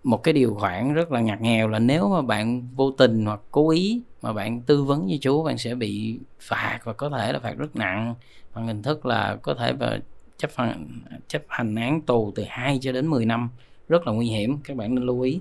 một 0.04 0.22
cái 0.22 0.34
điều 0.34 0.54
khoản 0.54 0.94
rất 0.94 1.12
là 1.12 1.20
ngặt 1.20 1.40
nghèo 1.40 1.68
là 1.68 1.78
nếu 1.78 2.08
mà 2.08 2.22
bạn 2.22 2.68
vô 2.76 2.90
tình 2.90 3.26
hoặc 3.26 3.40
cố 3.50 3.70
ý 3.70 4.02
mà 4.22 4.32
bạn 4.32 4.60
tư 4.60 4.82
vấn 4.82 5.06
với 5.06 5.18
chú 5.20 5.42
bạn 5.42 5.58
sẽ 5.58 5.74
bị 5.74 6.18
phạt 6.40 6.78
và 6.84 6.92
có 6.92 7.08
thể 7.08 7.32
là 7.32 7.38
phạt 7.38 7.58
rất 7.58 7.76
nặng. 7.76 8.14
Bằng 8.54 8.66
hình 8.66 8.82
thức 8.82 9.06
là 9.06 9.36
có 9.42 9.54
thể 9.54 9.72
và 9.72 9.98
chấp 10.36 10.50
hành 10.56 10.86
chấp 11.28 11.42
hành 11.48 11.74
án 11.74 12.00
tù 12.00 12.32
từ 12.34 12.44
2 12.48 12.78
cho 12.82 12.92
đến 12.92 13.06
10 13.06 13.26
năm. 13.26 13.48
Rất 13.88 14.06
là 14.06 14.12
nguy 14.12 14.26
hiểm 14.26 14.58
các 14.64 14.76
bạn 14.76 14.94
nên 14.94 15.04
lưu 15.04 15.20
ý. 15.20 15.40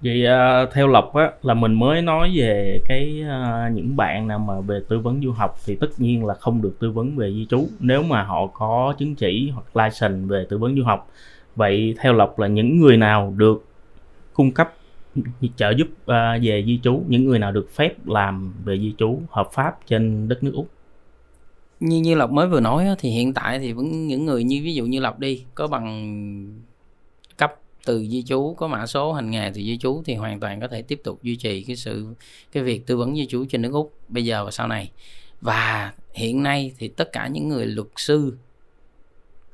Vậy 0.00 0.24
uh, 0.26 0.72
theo 0.72 0.86
lộc 0.86 1.14
á 1.14 1.30
là 1.42 1.54
mình 1.54 1.74
mới 1.74 2.02
nói 2.02 2.32
về 2.36 2.80
cái 2.86 3.22
uh, 3.22 3.72
những 3.72 3.96
bạn 3.96 4.28
nào 4.28 4.38
mà 4.38 4.60
về 4.60 4.80
tư 4.88 4.98
vấn 4.98 5.22
du 5.22 5.32
học 5.32 5.56
thì 5.66 5.76
tất 5.76 5.88
nhiên 5.98 6.26
là 6.26 6.34
không 6.34 6.62
được 6.62 6.76
tư 6.80 6.90
vấn 6.90 7.16
về 7.16 7.32
di 7.32 7.46
trú 7.50 7.66
nếu 7.80 8.02
mà 8.02 8.22
họ 8.22 8.46
có 8.46 8.94
chứng 8.98 9.14
chỉ 9.14 9.50
hoặc 9.54 9.76
license 9.76 10.26
về 10.28 10.46
tư 10.48 10.58
vấn 10.58 10.76
du 10.76 10.84
học 10.84 11.10
vậy 11.56 11.94
theo 11.98 12.12
lộc 12.12 12.38
là 12.38 12.46
những 12.46 12.80
người 12.80 12.96
nào 12.96 13.34
được 13.36 13.64
cung 14.32 14.52
cấp 14.52 14.74
trợ 15.56 15.70
giúp 15.70 15.88
uh, 15.90 16.42
về 16.42 16.64
di 16.66 16.80
trú? 16.82 17.02
Những 17.08 17.24
người 17.24 17.38
nào 17.38 17.52
được 17.52 17.70
phép 17.74 18.06
làm 18.06 18.54
về 18.64 18.78
di 18.78 18.94
trú 18.98 19.20
hợp 19.30 19.48
pháp 19.52 19.86
trên 19.86 20.28
đất 20.28 20.42
nước 20.42 20.52
úc? 20.54 20.68
Như 21.80 22.00
như 22.00 22.14
lộc 22.14 22.30
mới 22.30 22.48
vừa 22.48 22.60
nói 22.60 22.86
thì 22.98 23.10
hiện 23.10 23.34
tại 23.34 23.58
thì 23.58 23.72
vẫn 23.72 24.06
những 24.06 24.24
người 24.24 24.44
như 24.44 24.60
ví 24.64 24.74
dụ 24.74 24.86
như 24.86 25.00
lộc 25.00 25.18
đi 25.18 25.44
có 25.54 25.66
bằng 25.66 26.62
cấp 27.36 27.54
từ 27.86 28.06
di 28.06 28.22
trú 28.22 28.54
có 28.58 28.68
mã 28.68 28.86
số 28.86 29.12
hành 29.12 29.30
nghề 29.30 29.50
từ 29.54 29.62
di 29.62 29.78
trú 29.78 30.02
thì 30.04 30.14
hoàn 30.14 30.40
toàn 30.40 30.60
có 30.60 30.68
thể 30.68 30.82
tiếp 30.82 31.00
tục 31.04 31.22
duy 31.22 31.36
trì 31.36 31.62
cái 31.62 31.76
sự 31.76 32.14
cái 32.52 32.62
việc 32.62 32.86
tư 32.86 32.96
vấn 32.96 33.16
di 33.16 33.26
trú 33.26 33.44
trên 33.44 33.62
nước 33.62 33.72
úc 33.72 33.92
bây 34.08 34.24
giờ 34.24 34.44
và 34.44 34.50
sau 34.50 34.68
này. 34.68 34.90
Và 35.40 35.92
hiện 36.12 36.42
nay 36.42 36.72
thì 36.78 36.88
tất 36.88 37.12
cả 37.12 37.26
những 37.26 37.48
người 37.48 37.66
luật 37.66 37.88
sư 37.96 38.36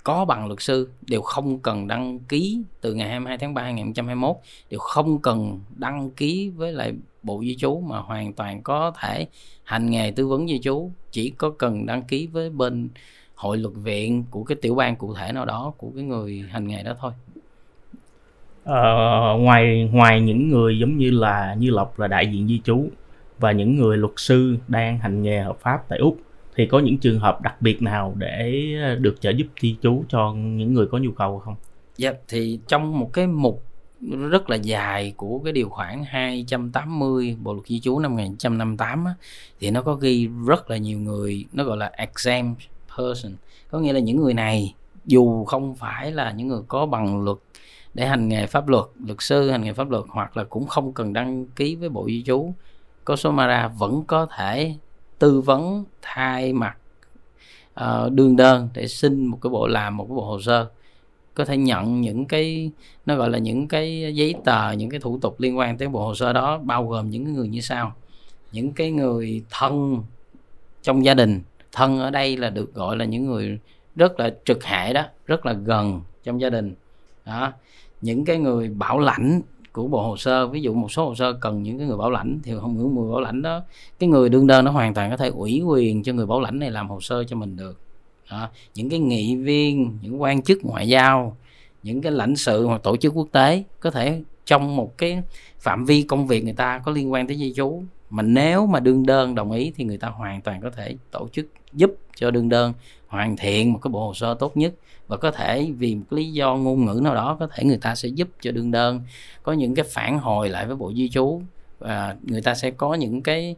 có 0.05 0.25
bằng 0.25 0.47
luật 0.47 0.61
sư 0.61 0.89
đều 1.07 1.23
không 1.23 1.59
cần 1.59 1.87
đăng 1.87 2.19
ký 2.19 2.63
từ 2.81 2.95
ngày 2.95 3.09
22 3.09 3.39
tháng 3.39 3.55
3 3.55 3.63
2021 3.63 4.37
đều 4.71 4.81
không 4.81 5.19
cần 5.19 5.61
đăng 5.77 6.11
ký 6.11 6.49
với 6.57 6.73
lại 6.73 6.93
bộ 7.23 7.41
di 7.41 7.57
trú 7.57 7.81
mà 7.81 7.99
hoàn 7.99 8.33
toàn 8.33 8.63
có 8.63 8.93
thể 9.01 9.27
hành 9.65 9.91
nghề 9.91 10.11
tư 10.11 10.27
vấn 10.27 10.49
di 10.49 10.59
trú. 10.59 10.91
Chỉ 11.11 11.31
có 11.31 11.51
cần 11.51 11.87
đăng 11.87 12.03
ký 12.03 12.27
với 12.27 12.51
bên 12.51 12.89
hội 13.35 13.59
luật 13.59 13.75
viện 13.75 14.25
của 14.31 14.45
cái 14.45 14.57
tiểu 14.63 14.75
bang 14.75 14.97
cụ 14.97 15.15
thể 15.15 15.33
nào 15.33 15.45
đó 15.45 15.73
của 15.77 15.91
cái 15.95 16.05
người 16.05 16.45
hành 16.51 16.69
nghề 16.69 16.83
đó 16.83 16.95
thôi. 17.01 17.13
Ờ, 18.65 19.37
ngoài 19.39 19.91
ngoài 19.93 20.21
những 20.21 20.51
người 20.51 20.79
giống 20.79 20.97
như 20.97 21.11
là 21.11 21.55
như 21.59 21.71
lộc 21.71 21.99
là 21.99 22.09
đại 22.09 22.27
diện 22.27 22.49
di 22.49 22.61
trú 22.65 22.89
và 23.39 23.53
những 23.53 23.77
người 23.77 23.97
luật 23.97 24.13
sư 24.17 24.57
đang 24.69 24.99
hành 24.99 25.23
nghề 25.23 25.41
hợp 25.41 25.57
pháp 25.61 25.89
tại 25.89 25.99
úc 25.99 26.19
thì 26.61 26.67
có 26.67 26.79
những 26.79 26.99
trường 26.99 27.21
hợp 27.21 27.41
đặc 27.41 27.63
biệt 27.63 27.83
nào 27.83 28.15
để 28.19 28.65
ờ, 28.83 28.95
được 28.95 29.21
trợ 29.21 29.31
giúp 29.31 29.47
di 29.61 29.77
trú 29.83 30.05
cho 30.09 30.33
những 30.35 30.75
người 30.75 30.87
có 30.87 30.99
nhu 30.99 31.11
cầu 31.11 31.39
không? 31.39 31.55
Dạ 31.97 32.13
thì 32.29 32.59
trong 32.69 32.99
một 32.99 33.11
cái 33.13 33.27
mục 33.27 33.63
rất 34.31 34.51
là 34.51 34.57
dài 34.57 35.13
của 35.17 35.39
cái 35.45 35.53
điều 35.53 35.69
khoản 35.69 36.05
280 36.07 37.37
Bộ 37.43 37.53
luật 37.55 37.67
di 37.67 37.81
trú 37.81 37.99
năm 37.99 38.11
1958 38.11 39.05
á, 39.05 39.15
thì 39.61 39.71
nó 39.71 39.83
có 39.83 39.95
ghi 39.95 40.29
rất 40.47 40.71
là 40.71 40.77
nhiều 40.77 40.99
người 40.99 41.45
nó 41.53 41.65
gọi 41.65 41.77
là 41.77 41.93
exempt 41.97 42.61
person 42.97 43.33
có 43.71 43.79
nghĩa 43.79 43.93
là 43.93 44.01
những 44.01 44.17
người 44.17 44.35
này 44.35 44.75
dù 45.05 45.45
không 45.45 45.75
phải 45.75 46.13
là 46.13 46.33
những 46.33 46.49
người 46.49 46.63
có 46.69 46.87
bằng 46.87 47.25
luật 47.25 47.39
để 47.95 48.07
hành 48.07 48.29
nghề 48.29 48.47
pháp 48.47 48.69
luật 48.69 48.85
luật 49.07 49.17
sư 49.21 49.51
hành 49.51 49.65
nghề 49.65 49.73
pháp 49.73 49.91
luật 49.91 50.05
hoặc 50.09 50.37
là 50.37 50.45
cũng 50.45 50.67
không 50.67 50.93
cần 50.93 51.13
đăng 51.13 51.47
ký 51.47 51.77
với 51.77 51.89
bộ 51.89 52.07
di 52.07 52.23
trú 52.23 52.53
có 53.05 53.17
số 53.17 53.31
mara 53.31 53.69
vẫn 53.69 54.03
có 54.07 54.27
thể 54.37 54.75
tư 55.21 55.41
vấn 55.41 55.85
thay 56.03 56.53
mặt 56.53 56.77
uh, 57.81 58.13
đương 58.13 58.37
đơn 58.37 58.69
để 58.75 58.89
xin 58.89 59.27
một 59.27 59.39
cái 59.43 59.51
bộ 59.51 59.67
làm 59.67 59.97
một 59.97 60.05
cái 60.05 60.15
bộ 60.17 60.25
hồ 60.25 60.41
sơ. 60.41 60.71
Có 61.35 61.45
thể 61.45 61.57
nhận 61.57 62.01
những 62.01 62.25
cái 62.25 62.71
nó 63.07 63.17
gọi 63.17 63.31
là 63.31 63.39
những 63.39 63.69
cái 63.69 64.15
giấy 64.15 64.35
tờ 64.45 64.73
những 64.73 64.91
cái 64.91 65.01
thủ 65.01 65.19
tục 65.19 65.41
liên 65.41 65.59
quan 65.59 65.79
tới 65.79 65.89
bộ 65.89 66.07
hồ 66.07 66.15
sơ 66.15 66.33
đó 66.33 66.59
bao 66.59 66.87
gồm 66.89 67.11
những 67.11 67.35
người 67.35 67.49
như 67.49 67.61
sau. 67.61 67.93
Những 68.53 68.73
cái 68.73 68.91
người 68.91 69.43
thân 69.51 70.03
trong 70.83 71.05
gia 71.05 71.15
đình 71.15 71.43
thân 71.73 72.01
ở 72.01 72.11
đây 72.11 72.37
là 72.37 72.51
được 72.51 72.75
gọi 72.75 72.97
là 72.97 73.05
những 73.05 73.27
người 73.27 73.59
rất 73.97 74.21
là 74.21 74.35
trực 74.45 74.65
hệ 74.65 74.93
đó 74.93 75.05
rất 75.27 75.47
là 75.47 75.53
gần 75.53 76.01
trong 76.25 76.41
gia 76.41 76.51
đình. 76.51 76.75
Đó. 77.27 77.53
Những 78.01 78.25
cái 78.25 78.39
người 78.39 78.69
bảo 78.69 78.99
lãnh 78.99 79.41
của 79.73 79.89
bộ 79.89 80.03
hồ 80.03 80.17
sơ 80.17 80.47
ví 80.47 80.61
dụ 80.61 80.75
một 80.75 80.93
số 80.93 81.09
hồ 81.09 81.15
sơ 81.15 81.33
cần 81.33 81.63
những 81.63 81.79
cái 81.79 81.87
người 81.87 81.97
bảo 81.97 82.11
lãnh 82.11 82.39
thì 82.43 82.53
không 82.61 82.77
những 82.77 82.95
người 82.95 83.11
bảo 83.11 83.21
lãnh 83.21 83.43
đó, 83.43 83.63
cái 83.99 84.09
người 84.09 84.29
đương 84.29 84.47
đơn 84.47 84.65
nó 84.65 84.71
hoàn 84.71 84.95
toàn 84.95 85.11
có 85.11 85.17
thể 85.17 85.29
ủy 85.29 85.61
quyền 85.61 86.03
cho 86.03 86.13
người 86.13 86.27
bảo 86.27 86.41
lãnh 86.41 86.59
này 86.59 86.71
làm 86.71 86.91
hồ 86.91 87.01
sơ 87.01 87.25
cho 87.25 87.37
mình 87.37 87.57
được 87.57 87.81
đó. 88.31 88.49
những 88.75 88.91
cái 88.91 88.99
nghị 88.99 89.37
viên, 89.37 89.99
những 90.03 90.23
quan 90.23 90.43
chức 90.43 90.65
ngoại 90.65 90.89
giao, 90.89 91.37
những 91.83 92.03
cái 92.03 92.13
lãnh 92.13 92.37
sự 92.37 92.67
hoặc 92.67 92.83
tổ 92.83 92.97
chức 92.97 93.15
quốc 93.15 93.29
tế 93.33 93.65
có 93.81 93.91
thể 93.91 94.23
trong 94.45 94.77
một 94.77 94.99
cái 94.99 95.23
phạm 95.59 95.85
vi 95.85 96.03
công 96.03 96.27
việc 96.27 96.45
người 96.45 96.53
ta 96.53 96.79
có 96.85 96.93
liên 96.93 97.13
quan 97.13 97.27
tới 97.27 97.37
di 97.37 97.53
trú 97.55 97.83
mà 98.11 98.23
nếu 98.23 98.67
mà 98.67 98.81
đương 98.81 99.07
đơn 99.07 99.35
đồng 99.35 99.53
ý 99.53 99.73
thì 99.77 99.85
người 99.85 99.99
ta 99.99 100.09
hoàn 100.09 100.41
toàn 100.41 100.61
có 100.61 100.71
thể 100.71 100.97
tổ 101.11 101.29
chức 101.33 101.47
giúp 101.73 101.95
cho 102.17 102.31
đương 102.31 102.49
đơn 102.49 102.73
hoàn 103.11 103.37
thiện 103.37 103.73
một 103.73 103.79
cái 103.83 103.91
bộ 103.91 104.07
hồ 104.07 104.15
sơ 104.15 104.35
tốt 104.35 104.57
nhất 104.57 104.75
và 105.09 105.17
có 105.17 105.31
thể 105.31 105.73
vì 105.79 105.95
một 105.95 106.13
lý 106.13 106.33
do 106.33 106.55
ngôn 106.55 106.85
ngữ 106.85 107.01
nào 107.03 107.15
đó 107.15 107.37
có 107.41 107.47
thể 107.47 107.65
người 107.65 107.77
ta 107.77 107.95
sẽ 107.95 108.09
giúp 108.09 108.29
cho 108.41 108.51
đương 108.51 108.71
đơn. 108.71 109.01
Có 109.43 109.53
những 109.53 109.75
cái 109.75 109.85
phản 109.89 110.19
hồi 110.19 110.49
lại 110.49 110.67
với 110.67 110.77
bộ 110.77 110.93
di 110.93 111.09
trú 111.09 111.43
và 111.79 112.17
người 112.23 112.43
ta 112.43 112.55
sẽ 112.55 112.71
có 112.71 112.95
những 112.95 113.23
cái 113.23 113.57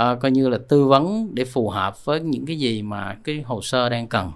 uh, 0.00 0.20
coi 0.20 0.30
như 0.30 0.48
là 0.48 0.58
tư 0.68 0.86
vấn 0.86 1.34
để 1.34 1.44
phù 1.44 1.68
hợp 1.68 2.04
với 2.04 2.20
những 2.20 2.46
cái 2.46 2.58
gì 2.58 2.82
mà 2.82 3.16
cái 3.24 3.42
hồ 3.42 3.62
sơ 3.62 3.88
đang 3.88 4.06
cần. 4.06 4.32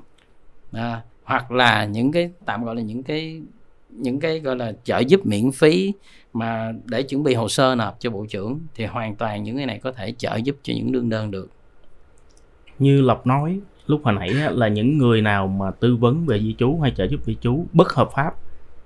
À, 0.73 1.03
hoặc 1.25 1.51
là 1.51 1.85
những 1.85 2.13
cái 2.13 2.31
tạm 2.45 2.65
gọi 2.65 2.77
là 2.77 2.83
những 2.83 3.03
cái 3.03 3.41
những 3.91 4.21
cái 4.21 4.41
gọi 4.41 4.57
là 4.57 4.73
trợ 4.85 4.99
giúp 4.99 5.27
miễn 5.27 5.53
phí 5.53 5.93
mà 6.33 6.73
để 6.85 7.03
chuẩn 7.03 7.23
bị 7.23 7.35
hồ 7.35 7.49
sơ 7.49 7.75
nộp 7.75 8.01
cho 8.01 8.11
bộ 8.11 8.27
trưởng 8.29 8.61
thì 8.75 8.85
hoàn 8.85 9.15
toàn 9.15 9.43
những 9.43 9.57
cái 9.57 9.67
này 9.67 9.79
có 9.79 9.93
thể 9.93 10.13
trợ 10.19 10.37
giúp 10.37 10.57
cho 10.63 10.73
những 10.77 10.93
đương 10.93 11.09
đơn 11.09 11.31
được. 11.31 11.51
Như 12.79 13.01
lộc 13.01 13.27
nói 13.27 13.61
lúc 13.87 14.01
hồi 14.05 14.15
nãy 14.15 14.31
là 14.51 14.69
những 14.69 14.99
người 14.99 15.23
nào 15.23 15.47
mà 15.47 15.71
tư 15.71 15.97
vấn 15.97 16.27
về 16.27 16.41
di 16.41 16.55
trú 16.59 16.79
hay 16.83 16.91
trợ 16.97 17.05
giúp 17.05 17.21
di 17.27 17.37
trú 17.41 17.67
bất 17.73 17.93
hợp 17.93 18.11
pháp, 18.15 18.35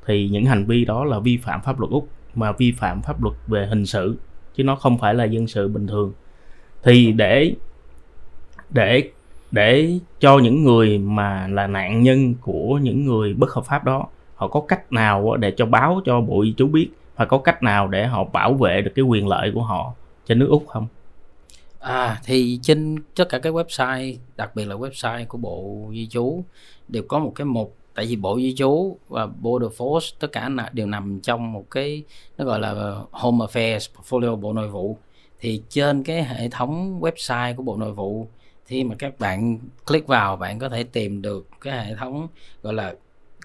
thì 0.07 0.29
những 0.29 0.45
hành 0.45 0.65
vi 0.65 0.85
đó 0.85 1.05
là 1.05 1.19
vi 1.19 1.37
phạm 1.37 1.61
pháp 1.63 1.81
luật 1.81 1.91
úc, 1.91 2.09
mà 2.35 2.53
vi 2.53 2.73
phạm 2.73 3.03
pháp 3.03 3.23
luật 3.23 3.37
về 3.47 3.67
hình 3.67 3.87
sự, 3.87 4.17
chứ 4.55 4.65
nó 4.65 4.77
không 4.77 4.99
phải 4.99 5.15
là 5.15 5.25
dân 5.25 5.47
sự 5.47 5.69
bình 5.69 5.87
thường. 5.87 6.13
Thì 6.83 7.13
để 7.13 7.55
để 8.71 9.11
để 9.51 9.99
cho 10.21 10.39
những 10.39 10.65
người 10.65 10.99
mà 10.99 11.49
là 11.49 11.67
nạn 11.67 12.03
nhân 12.03 12.35
của 12.41 12.79
những 12.83 13.05
người 13.05 13.35
bất 13.35 13.51
hợp 13.51 13.65
pháp 13.65 13.85
đó, 13.85 14.07
họ 14.35 14.49
có 14.49 14.61
cách 14.69 14.93
nào 14.93 15.37
để 15.37 15.51
cho 15.51 15.67
báo 15.67 16.01
cho 16.05 16.21
bộ 16.21 16.45
di 16.45 16.55
chú 16.57 16.67
biết, 16.67 16.89
và 17.17 17.25
có 17.25 17.39
cách 17.39 17.63
nào 17.63 17.89
để 17.89 18.07
họ 18.07 18.25
bảo 18.25 18.55
vệ 18.55 18.83
được 18.83 18.93
cái 18.95 19.05
quyền 19.05 19.29
lợi 19.29 19.51
của 19.55 19.63
họ 19.63 19.93
trên 20.27 20.39
nước 20.39 20.49
úc 20.51 20.65
không? 20.69 20.87
À 21.81 22.21
thì 22.25 22.59
trên 22.63 22.97
tất 23.15 23.29
cả 23.29 23.39
các 23.39 23.55
website, 23.55 24.17
đặc 24.37 24.57
biệt 24.57 24.65
là 24.65 24.75
website 24.75 25.27
của 25.27 25.39
Bộ 25.39 25.89
Di 25.93 26.07
trú 26.07 26.45
đều 26.89 27.03
có 27.09 27.19
một 27.19 27.33
cái 27.35 27.45
mục 27.45 27.77
tại 27.95 28.07
vì 28.07 28.17
Bộ 28.17 28.39
Di 28.39 28.55
trú 28.55 28.97
và 29.09 29.27
Border 29.27 29.71
Force 29.73 30.17
tất 30.19 30.33
cả 30.33 30.51
đều 30.73 30.87
nằm 30.87 31.21
trong 31.21 31.53
một 31.53 31.65
cái 31.71 32.03
nó 32.39 32.45
gọi 32.45 32.61
là 32.61 33.01
Home 33.11 33.47
Affairs 33.47 33.89
Portfolio 33.95 34.37
Bộ 34.37 34.53
Nội 34.53 34.69
vụ. 34.69 34.97
Thì 35.41 35.63
trên 35.69 36.03
cái 36.03 36.25
hệ 36.25 36.49
thống 36.49 37.01
website 37.01 37.57
của 37.57 37.63
Bộ 37.63 37.77
Nội 37.77 37.93
vụ 37.93 38.27
khi 38.65 38.85
mà 38.85 38.95
các 38.99 39.19
bạn 39.19 39.59
click 39.87 40.07
vào 40.07 40.37
bạn 40.37 40.59
có 40.59 40.69
thể 40.69 40.85
tìm 40.85 41.23
được 41.23 41.49
cái 41.61 41.87
hệ 41.87 41.95
thống 41.95 42.29
gọi 42.63 42.75
là 42.75 42.95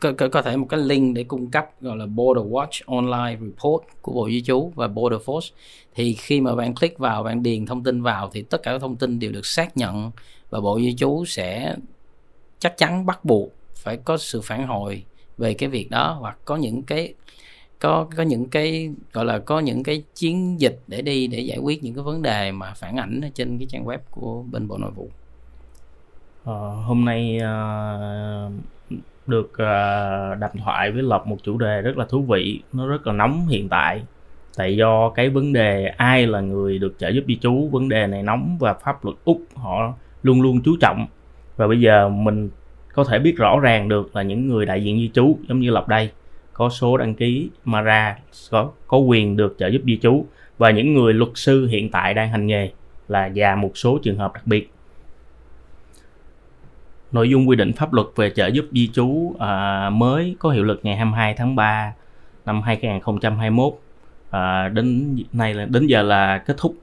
có, 0.01 0.11
có, 0.17 0.27
có 0.27 0.41
thể 0.41 0.57
một 0.57 0.67
cái 0.69 0.79
link 0.79 1.15
để 1.15 1.23
cung 1.23 1.51
cấp 1.51 1.81
gọi 1.81 1.97
là 1.97 2.05
Border 2.05 2.45
Watch 2.45 2.81
Online 2.85 3.39
Report 3.41 3.83
của 4.01 4.13
Bộ 4.13 4.29
Di 4.29 4.41
trú 4.41 4.71
và 4.75 4.87
Border 4.87 5.21
Force 5.21 5.51
thì 5.95 6.13
khi 6.13 6.41
mà 6.41 6.55
bạn 6.55 6.75
click 6.75 6.99
vào 6.99 7.23
bạn 7.23 7.43
điền 7.43 7.65
thông 7.65 7.83
tin 7.83 8.01
vào 8.01 8.29
thì 8.33 8.41
tất 8.41 8.63
cả 8.63 8.71
các 8.71 8.81
thông 8.81 8.95
tin 8.95 9.19
đều 9.19 9.31
được 9.31 9.45
xác 9.45 9.77
nhận 9.77 10.11
và 10.49 10.59
Bộ 10.59 10.79
Di 10.79 10.95
trú 10.95 11.25
sẽ 11.25 11.75
chắc 12.59 12.77
chắn 12.77 13.05
bắt 13.05 13.25
buộc 13.25 13.49
phải 13.75 13.97
có 13.97 14.17
sự 14.17 14.41
phản 14.41 14.67
hồi 14.67 15.03
về 15.37 15.53
cái 15.53 15.69
việc 15.69 15.91
đó 15.91 16.17
hoặc 16.19 16.37
có 16.45 16.55
những 16.55 16.83
cái 16.83 17.13
có 17.79 18.07
có 18.17 18.23
những 18.23 18.49
cái 18.49 18.89
gọi 19.13 19.25
là 19.25 19.39
có 19.39 19.59
những 19.59 19.83
cái 19.83 20.03
chiến 20.15 20.61
dịch 20.61 20.79
để 20.87 21.01
đi 21.01 21.27
để 21.27 21.39
giải 21.39 21.57
quyết 21.57 21.83
những 21.83 21.93
cái 21.93 22.03
vấn 22.03 22.21
đề 22.21 22.51
mà 22.51 22.73
phản 22.73 22.97
ảnh 22.97 23.21
ở 23.21 23.29
trên 23.33 23.57
cái 23.57 23.67
trang 23.69 23.85
web 23.85 23.97
của 24.11 24.43
bên 24.51 24.67
Bộ 24.67 24.77
Nội 24.77 24.91
vụ. 24.91 25.09
Ờ, 26.43 26.69
hôm 26.69 27.05
nay 27.05 27.37
uh, 27.37 28.51
được 29.27 29.51
uh, 29.51 30.39
đàm 30.39 30.51
thoại 30.63 30.91
với 30.91 31.03
lộc 31.03 31.27
một 31.27 31.37
chủ 31.43 31.57
đề 31.57 31.81
rất 31.81 31.97
là 31.97 32.05
thú 32.09 32.21
vị 32.21 32.61
nó 32.73 32.87
rất 32.87 33.07
là 33.07 33.13
nóng 33.13 33.47
hiện 33.47 33.69
tại. 33.69 34.03
Tại 34.57 34.75
do 34.75 35.09
cái 35.09 35.29
vấn 35.29 35.53
đề 35.53 35.85
ai 35.85 36.27
là 36.27 36.39
người 36.39 36.79
được 36.79 36.95
trợ 36.97 37.09
giúp 37.09 37.23
di 37.27 37.35
trú 37.35 37.69
vấn 37.71 37.89
đề 37.89 38.07
này 38.07 38.23
nóng 38.23 38.57
và 38.59 38.73
pháp 38.73 39.05
luật 39.05 39.17
úc 39.25 39.41
họ 39.55 39.93
luôn 40.23 40.41
luôn 40.41 40.61
chú 40.65 40.75
trọng. 40.81 41.07
Và 41.57 41.67
bây 41.67 41.79
giờ 41.81 42.09
mình 42.09 42.49
có 42.93 43.03
thể 43.03 43.19
biết 43.19 43.37
rõ 43.37 43.59
ràng 43.59 43.89
được 43.89 44.15
là 44.15 44.21
những 44.21 44.47
người 44.47 44.65
đại 44.65 44.83
diện 44.83 44.97
di 44.97 45.09
trú 45.13 45.37
giống 45.49 45.59
như 45.59 45.69
lộc 45.69 45.87
đây 45.87 46.09
có 46.53 46.69
số 46.69 46.97
đăng 46.97 47.15
ký 47.15 47.49
mà 47.65 47.81
ra 47.81 48.17
có 48.51 48.71
có 48.87 48.97
quyền 48.97 49.37
được 49.37 49.55
trợ 49.59 49.67
giúp 49.67 49.81
di 49.85 49.97
trú. 49.97 50.25
Và 50.57 50.71
những 50.71 50.93
người 50.93 51.13
luật 51.13 51.31
sư 51.35 51.67
hiện 51.67 51.91
tại 51.91 52.13
đang 52.13 52.29
hành 52.29 52.47
nghề 52.47 52.69
là 53.07 53.31
và 53.35 53.55
một 53.55 53.71
số 53.77 53.99
trường 54.03 54.17
hợp 54.17 54.33
đặc 54.33 54.47
biệt 54.47 54.71
nội 57.15 57.29
dung 57.29 57.49
quy 57.49 57.55
định 57.55 57.73
pháp 57.73 57.93
luật 57.93 58.07
về 58.15 58.29
trợ 58.29 58.47
giúp 58.47 58.65
di 58.71 58.87
trú 58.87 59.35
à, 59.39 59.89
mới 59.89 60.35
có 60.39 60.49
hiệu 60.49 60.63
lực 60.63 60.79
ngày 60.83 60.95
22 60.95 61.33
tháng 61.33 61.55
3 61.55 61.93
năm 62.45 62.61
2021 62.61 63.73
à, 64.29 64.69
đến 64.69 65.17
nay 65.33 65.53
là 65.53 65.65
đến 65.65 65.87
giờ 65.87 66.01
là 66.01 66.37
kết 66.37 66.57
thúc. 66.57 66.75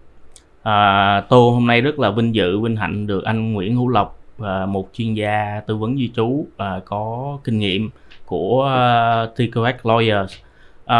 À, 0.63 1.21
tô 1.21 1.51
hôm 1.51 1.67
nay 1.67 1.81
rất 1.81 1.99
là 1.99 2.11
vinh 2.11 2.35
dự 2.35 2.61
vinh 2.61 2.77
hạnh 2.77 3.07
được 3.07 3.25
anh 3.25 3.53
Nguyễn 3.53 3.77
Hữu 3.77 3.89
Lộc 3.89 4.21
à, 4.43 4.67
một 4.67 4.89
chuyên 4.93 5.15
gia 5.15 5.61
tư 5.67 5.77
vấn 5.77 5.97
di 5.97 6.11
trú 6.17 6.47
à, 6.57 6.81
có 6.85 7.39
kinh 7.45 7.59
nghiệm 7.59 7.91
của 8.27 8.65
à, 8.65 9.23
uh, 9.23 9.35
TQX 9.37 9.75
Lawyers. 9.83 10.27
À, 10.85 10.99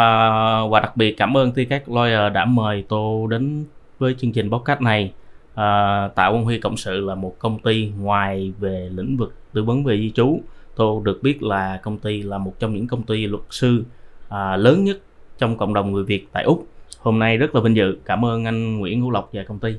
và 0.71 0.81
đặc 0.81 0.97
biệt 0.97 1.17
cảm 1.17 1.37
ơn 1.37 1.51
TQX 1.51 1.81
Lawyer 1.87 2.33
đã 2.33 2.45
mời 2.45 2.85
tô 2.89 3.27
đến 3.27 3.65
với 3.99 4.15
chương 4.19 4.33
trình 4.33 4.51
podcast 4.51 4.81
này 4.81 5.13
à, 5.55 6.09
Tạo 6.15 6.33
Quang 6.33 6.45
Huy 6.45 6.59
Cộng 6.59 6.77
sự 6.77 7.01
là 7.01 7.15
một 7.15 7.37
công 7.39 7.59
ty 7.59 7.91
ngoài 7.99 8.53
về 8.59 8.91
lĩnh 8.95 9.17
vực 9.17 9.35
tư 9.53 9.63
vấn 9.63 9.85
về 9.85 9.99
di 9.99 10.11
trú. 10.11 10.41
Tôi 10.77 11.01
được 11.05 11.23
biết 11.23 11.43
là 11.43 11.81
công 11.83 11.99
ty 11.99 12.23
là 12.23 12.39
một 12.39 12.55
trong 12.59 12.75
những 12.75 12.87
công 12.87 13.03
ty 13.03 13.27
luật 13.27 13.43
sư 13.51 13.85
à, 14.29 14.57
lớn 14.57 14.85
nhất 14.85 14.99
trong 15.39 15.59
cộng 15.59 15.75
đồng 15.75 15.93
người 15.93 16.05
Việt 16.05 16.29
tại 16.33 16.45
Úc 16.45 16.67
hôm 17.03 17.19
nay 17.19 17.37
rất 17.37 17.55
là 17.55 17.61
vinh 17.61 17.77
dự. 17.77 17.97
Cảm 18.05 18.25
ơn 18.25 18.45
anh 18.45 18.79
Nguyễn 18.79 19.01
Hữu 19.01 19.11
Lộc 19.11 19.31
và 19.33 19.45
công 19.49 19.59
ty. 19.59 19.75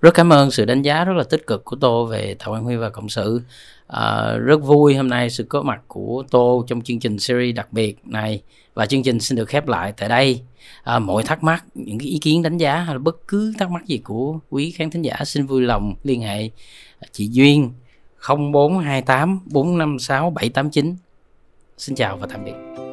Rất 0.00 0.14
cảm 0.14 0.32
ơn 0.32 0.50
sự 0.50 0.64
đánh 0.64 0.82
giá 0.82 1.04
rất 1.04 1.12
là 1.16 1.24
tích 1.24 1.46
cực 1.46 1.64
của 1.64 1.76
tô 1.76 2.06
về 2.06 2.36
Tạ 2.38 2.46
Quang 2.46 2.64
Huy 2.64 2.76
và 2.76 2.90
cộng 2.90 3.08
sự. 3.08 3.40
À, 3.86 4.36
rất 4.36 4.62
vui 4.62 4.94
hôm 4.94 5.08
nay 5.08 5.30
sự 5.30 5.44
có 5.44 5.62
mặt 5.62 5.80
của 5.88 6.24
tô 6.30 6.64
trong 6.66 6.82
chương 6.82 7.00
trình 7.00 7.18
series 7.18 7.56
đặc 7.56 7.72
biệt 7.72 7.98
này. 8.04 8.42
Và 8.74 8.86
chương 8.86 9.02
trình 9.02 9.20
xin 9.20 9.36
được 9.36 9.48
khép 9.48 9.68
lại 9.68 9.92
tại 9.96 10.08
đây. 10.08 10.40
À, 10.82 10.98
mọi 10.98 11.22
thắc 11.22 11.42
mắc 11.42 11.64
những 11.74 11.98
cái 11.98 12.08
ý 12.08 12.18
kiến 12.18 12.42
đánh 12.42 12.56
giá 12.56 12.76
hay 12.76 12.94
là 12.94 12.98
bất 12.98 13.28
cứ 13.28 13.52
thắc 13.58 13.70
mắc 13.70 13.86
gì 13.86 13.98
của 13.98 14.38
quý 14.50 14.70
khán 14.70 14.90
thính 14.90 15.02
giả 15.02 15.16
xin 15.24 15.46
vui 15.46 15.62
lòng 15.62 15.94
liên 16.02 16.20
hệ. 16.20 16.50
À, 17.00 17.06
chị 17.12 17.28
Duyên 17.32 17.70
0428 18.52 19.40
456 19.46 20.30
789 20.30 20.96
Xin 21.78 21.96
chào 21.96 22.16
và 22.16 22.26
tạm 22.30 22.44
biệt. 22.44 22.83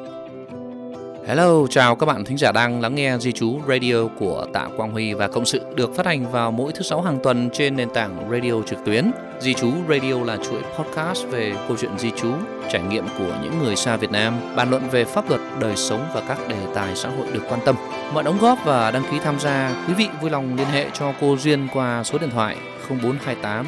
Hello, 1.28 1.68
chào 1.70 1.96
các 1.96 2.06
bạn 2.06 2.26
thính 2.26 2.38
giả 2.38 2.52
đang 2.52 2.82
lắng 2.82 2.96
nghe 2.96 3.18
Di 3.18 3.32
Chú 3.32 3.60
Radio 3.68 4.08
của 4.20 4.46
Tạ 4.54 4.68
Quang 4.78 4.92
Huy 4.92 5.14
và 5.14 5.28
Cộng 5.28 5.46
sự 5.46 5.62
được 5.76 5.96
phát 5.96 6.06
hành 6.06 6.32
vào 6.32 6.52
mỗi 6.52 6.72
thứ 6.72 6.82
sáu 6.82 7.02
hàng 7.02 7.20
tuần 7.24 7.50
trên 7.54 7.76
nền 7.76 7.90
tảng 7.90 8.30
radio 8.32 8.62
trực 8.66 8.80
tuyến. 8.86 9.12
Di 9.40 9.54
Chú 9.54 9.72
Radio 9.90 10.24
là 10.26 10.38
chuỗi 10.38 10.62
podcast 10.78 11.26
về 11.28 11.54
câu 11.68 11.78
chuyện 11.78 12.00
di 12.00 12.12
Chú, 12.22 12.34
trải 12.72 12.82
nghiệm 12.82 13.06
của 13.18 13.40
những 13.44 13.60
người 13.64 13.76
xa 13.76 13.98
Việt 13.98 14.12
Nam, 14.12 14.34
bàn 14.56 14.70
luận 14.70 14.90
về 14.92 15.06
pháp 15.06 15.30
luật, 15.30 15.42
đời 15.60 15.76
sống 15.76 16.08
và 16.14 16.22
các 16.28 16.38
đề 16.50 16.66
tài 16.76 16.96
xã 16.96 17.10
hội 17.10 17.28
được 17.34 17.44
quan 17.50 17.60
tâm. 17.66 17.76
Mọi 18.14 18.24
đóng 18.24 18.38
góp 18.42 18.60
và 18.66 18.92
đăng 18.92 19.04
ký 19.12 19.20
tham 19.20 19.40
gia, 19.40 19.86
quý 19.88 19.94
vị 19.94 20.08
vui 20.22 20.30
lòng 20.30 20.56
liên 20.56 20.68
hệ 20.68 20.88
cho 20.94 21.14
cô 21.22 21.38
Duyên 21.38 21.68
qua 21.74 22.04
số 22.04 22.18
điện 22.18 22.30
thoại 22.30 22.58
0428 22.90 23.66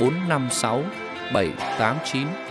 456 0.00 0.82
789 1.32 2.43